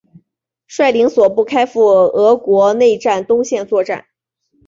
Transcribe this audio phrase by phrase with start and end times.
[0.65, 4.07] 率领所部开赴俄国内战东线作战。